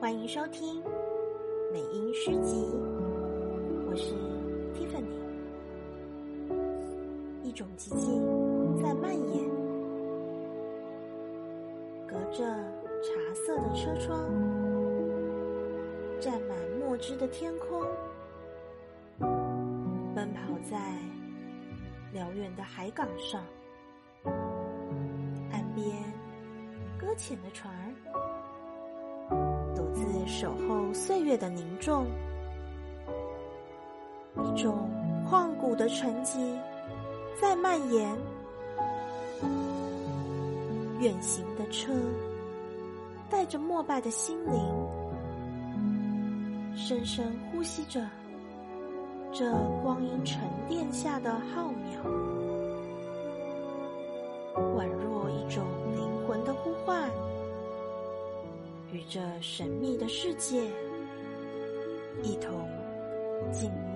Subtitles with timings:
[0.00, 0.82] 欢迎收听
[1.70, 2.64] 美音诗集，
[3.86, 4.14] 我是
[4.72, 5.04] Tiffany。
[7.42, 9.46] 一种寂静在蔓延，
[12.08, 12.42] 隔着
[13.02, 14.18] 茶色的车窗，
[16.18, 17.84] 沾满墨汁的天空，
[20.14, 20.40] 奔跑
[20.70, 20.78] 在
[22.10, 23.44] 辽远的海港上，
[25.52, 25.86] 岸边
[26.98, 27.89] 搁浅的船儿，
[30.26, 32.06] 守候岁月的凝重，
[34.36, 34.88] 一种
[35.28, 36.56] 旷古的沉寂。
[37.40, 38.14] 在蔓延，
[40.98, 41.90] 远行的车
[43.30, 44.60] 带着膜拜的心灵，
[46.76, 48.06] 深深呼吸着
[49.32, 49.50] 这
[49.82, 52.02] 光阴沉淀下的浩渺，
[54.76, 55.64] 宛若一种
[55.96, 56.52] 灵魂的，
[58.92, 60.60] 与这神秘的世界
[62.22, 62.68] 一同
[63.52, 63.89] 静。